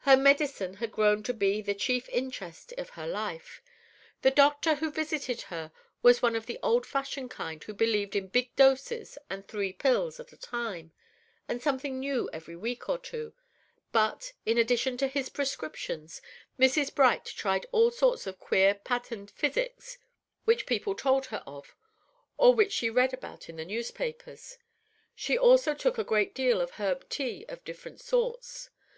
Her 0.00 0.14
medicine 0.14 0.74
had 0.74 0.92
grown 0.92 1.22
to 1.22 1.32
be 1.32 1.62
the 1.62 1.72
chief 1.72 2.06
interest 2.10 2.74
of 2.76 2.90
her 2.90 3.06
life! 3.06 3.62
The 4.20 4.30
doctor 4.30 4.74
who 4.74 4.90
visited 4.90 5.40
her 5.48 5.72
was 6.02 6.20
one 6.20 6.36
of 6.36 6.44
the 6.44 6.58
old 6.62 6.84
fashioned 6.84 7.30
kind 7.30 7.64
who 7.64 7.72
believed 7.72 8.14
in 8.14 8.26
big 8.28 8.54
doses 8.56 9.16
and 9.30 9.48
three 9.48 9.72
pills 9.72 10.20
at 10.20 10.34
a 10.34 10.36
time, 10.36 10.92
and 11.48 11.62
something 11.62 11.98
new 11.98 12.28
every 12.30 12.56
week 12.56 12.90
or 12.90 12.98
two; 12.98 13.32
but, 13.90 14.34
in 14.44 14.58
addition 14.58 14.98
to 14.98 15.08
his 15.08 15.30
prescriptions, 15.30 16.20
Mrs. 16.58 16.94
Bright 16.94 17.24
tried 17.24 17.64
all 17.72 17.90
sorts 17.90 18.26
of 18.26 18.38
queer 18.38 18.74
patent 18.74 19.30
physics 19.30 19.96
which 20.44 20.66
people 20.66 20.94
told 20.94 21.24
her 21.28 21.42
of, 21.46 21.74
or 22.36 22.52
which 22.54 22.72
she 22.72 22.90
read 22.90 23.14
about 23.14 23.48
in 23.48 23.56
the 23.56 23.64
newspapers. 23.64 24.58
She 25.14 25.38
also 25.38 25.72
took 25.72 25.96
a 25.96 26.04
great 26.04 26.34
deal 26.34 26.60
of 26.60 26.72
herb 26.72 27.08
tea 27.08 27.46
of 27.48 27.64
different 27.64 28.02
sorts. 28.02 28.68